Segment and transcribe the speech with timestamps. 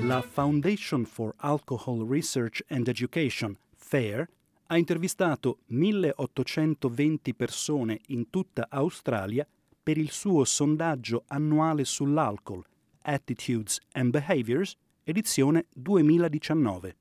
[0.00, 4.26] La Foundation for Alcohol Research and Education, FAIR,
[4.68, 9.46] ha intervistato 1820 persone in tutta Australia
[9.88, 12.62] per il suo sondaggio annuale sull'alcol,
[13.04, 16.94] Attitudes and Behaviors, edizione 2019.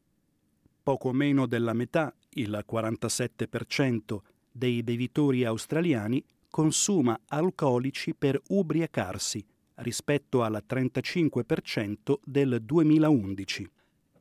[0.83, 9.45] Poco meno della metà, il 47% dei bevitori australiani consuma alcolici per ubriacarsi,
[9.79, 13.69] rispetto al 35% del 2011.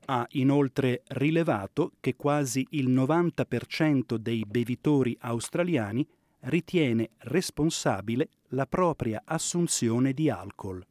[0.06, 6.04] Ha inoltre rilevato che quasi il 90% dei bevitori australiani
[6.40, 10.82] ritiene responsabile la propria assunzione di alcol.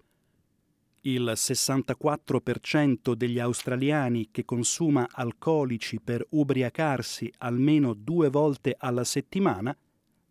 [1.01, 9.75] Il 64% degli australiani che consuma alcolici per ubriacarsi almeno due volte alla settimana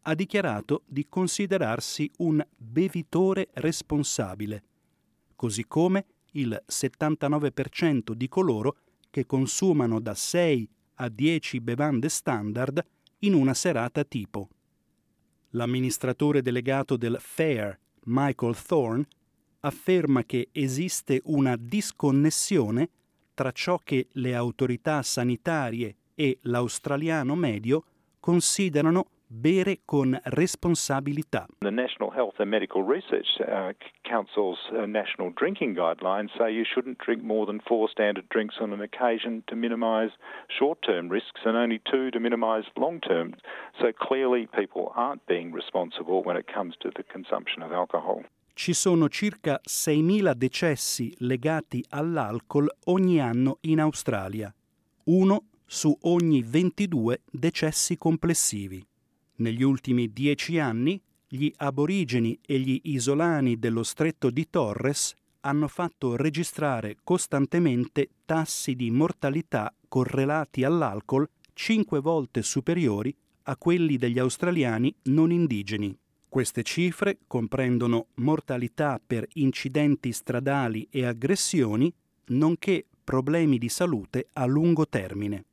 [0.06, 4.62] ha dichiarato di considerarsi un bevitore responsabile,
[5.34, 8.76] così come il 79% di coloro
[9.10, 12.84] che consumano da 6 a 10 bevande standard
[13.20, 14.50] in una serata tipo.
[15.54, 19.06] L'amministratore delegato del FAIR, Michael Thorne,
[19.60, 22.90] afferma che esiste una disconnessione
[23.34, 27.84] tra ciò che le autorità sanitarie e l'australiano medio
[28.20, 31.46] considerano bere con responsabilità.
[31.58, 33.72] The National Health and Medical Research uh,
[34.02, 38.72] Council's uh, national drinking guidelines say you shouldn't drink more than four standard drinks on
[38.72, 40.12] an occasion to minimise
[40.46, 43.34] short-term risks and only two to minimise long-term.
[43.80, 48.22] So clearly people aren't being responsible when it comes to the consumption of alcohol.
[48.56, 54.54] Ci sono circa 6.000 decessi legati all'alcol ogni anno in Australia,
[55.06, 58.86] uno su ogni 22 decessi complessivi.
[59.36, 66.16] Negli ultimi dieci anni gli aborigeni e gli isolani dello stretto di Torres hanno fatto
[66.16, 73.14] registrare costantemente tassi di mortalità correlati all'alcol cinque volte superiori
[73.44, 75.96] a quelli degli australiani non indigeni.
[76.28, 81.92] Queste cifre comprendono mortalità per incidenti stradali e aggressioni,
[82.26, 85.44] nonché problemi di salute a lungo termine.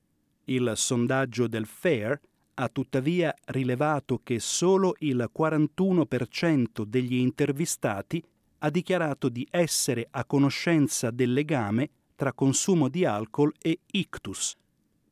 [0.46, 2.20] Il sondaggio del FAIR
[2.54, 8.24] ha tuttavia rilevato che solo il 41% degli intervistati
[8.60, 14.56] ha dichiarato di essere a conoscenza del legame tra consumo di alcol e ictus.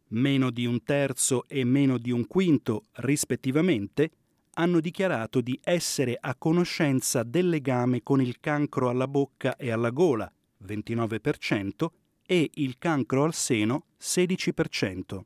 [0.10, 4.12] Meno di un terzo e meno di un quinto, rispettivamente,
[4.54, 9.90] hanno dichiarato di essere a conoscenza del legame con il cancro alla bocca e alla
[9.90, 10.32] gola,
[10.66, 11.88] 29%,
[12.26, 15.22] e il cancro al seno, 16%.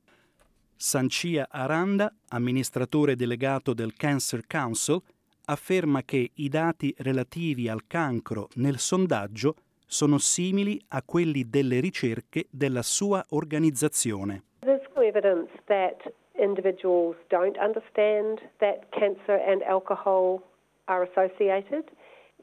[0.86, 5.02] Sancia Aranda, amministratore delegato del Cancer Council,
[5.46, 9.56] afferma che i dati relativi al cancro nel sondaggio
[9.86, 14.44] sono simili a quelli delle ricerche della sua organizzazione.
[14.60, 20.42] There's evidence that individuals don't understand that cancer and alcohol
[20.88, 21.86] are associated.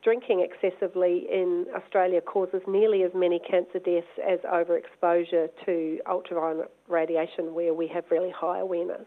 [0.03, 7.53] Drinking excessively in Australia causes nearly as many cancer deaths as overexposure to ultraviolet radiation,
[7.53, 9.07] where we have really high awareness.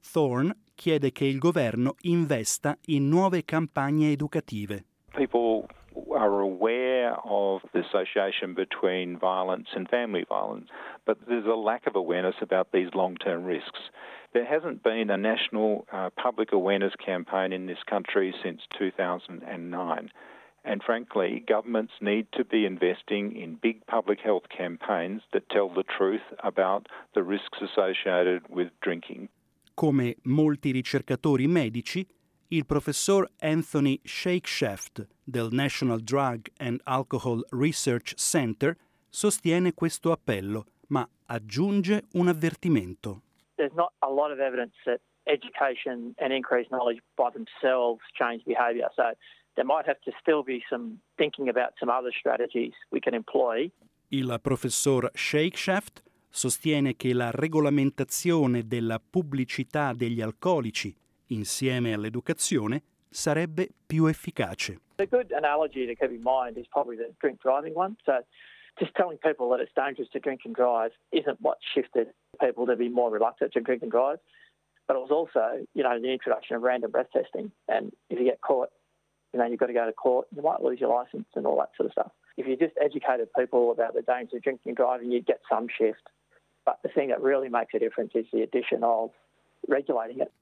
[0.00, 4.84] Thorne chiede che il governo investa in nuove campagne educative.
[5.16, 5.66] People
[6.14, 10.68] are aware of the association between violence and family violence,
[11.04, 13.90] but there's a lack of awareness about these long term risks.
[14.32, 20.10] There hasn't been a national uh, public awareness campaign in this country since 2009.
[20.64, 25.82] And frankly, governments need to be investing in big public health campaigns that tell the
[25.82, 29.28] truth about the risks associated with drinking.
[29.74, 32.06] Come molti ricercatori medici,
[32.48, 38.76] il professor Anthony Shakeshaft del National Drug and Alcohol Research Center
[39.08, 43.22] sostiene questo appello, ma aggiunge un avvertimento.
[43.60, 48.88] There's not a lot of evidence that education and increased knowledge by themselves change behaviour.
[48.96, 49.12] So
[49.54, 53.70] there might have to still be some thinking about some other strategies we can employ.
[54.08, 60.96] Il professor Shakeshaft sostiene che la regolamentazione della pubblicità degli alcolici
[61.26, 64.80] insieme all'educazione sarebbe più efficace.
[64.96, 67.94] A good analogy to keep in mind is probably the drink driving one.
[68.04, 68.24] So
[68.78, 72.76] just telling people that it's dangerous to drink and drive isn't what shifted people to
[72.76, 74.18] be more reluctant to drink and drive.
[74.86, 77.52] But it was also, you know, the introduction of random breath testing.
[77.68, 78.70] And if you get caught,
[79.32, 81.58] you know, you've got to go to court, you might lose your license and all
[81.58, 82.12] that sort of stuff.
[82.36, 85.68] If you just educated people about the dangers of drinking and driving, you'd get some
[85.68, 86.02] shift.
[86.64, 89.10] But the thing that really makes a difference is the addition of
[89.68, 90.32] regulating it.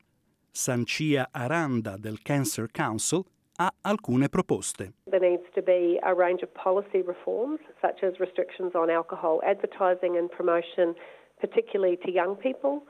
[0.53, 3.27] Sancia Aranda del Cancer Council
[3.59, 4.91] ha alcune proposte.
[5.11, 10.17] There needs to be a range of policy reforms, such as restrictions on alcohol advertising
[10.17, 10.95] and promotion,
[11.41, 12.83] particularly to young people,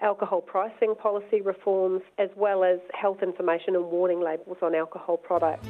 [0.00, 5.66] alcohol pricing policy reforms, as well as health information and warning labels on alcohol products.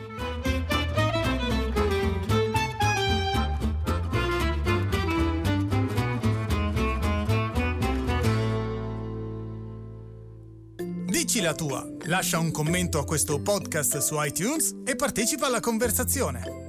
[11.36, 16.65] Dici la tua, lascia un commento a questo podcast su iTunes e partecipa alla conversazione.